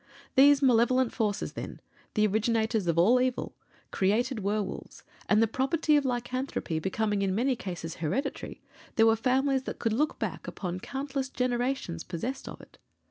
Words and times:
These 0.35 0.63
Malevolent 0.63 1.13
Forces, 1.13 1.53
then 1.53 1.79
the 2.15 2.25
originators 2.25 2.87
of 2.87 2.97
all 2.97 3.21
evil 3.21 3.53
created 3.91 4.39
werwolves; 4.39 5.03
and 5.29 5.43
the 5.43 5.47
property 5.47 5.95
of 5.95 6.05
lycanthropy 6.05 6.79
becoming 6.79 7.21
in 7.21 7.35
many 7.35 7.55
cases 7.55 7.97
hereditary, 7.97 8.63
there 8.95 9.05
were 9.05 9.15
families 9.15 9.61
that 9.65 9.77
could 9.77 9.93
look 9.93 10.17
back 10.17 10.47
upon 10.47 10.79
countless 10.79 11.29
generations 11.29 12.03
possessed 12.03 12.49
of 12.49 12.59
it. 12.61 12.79